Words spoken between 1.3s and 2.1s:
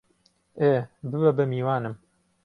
بە میوانم!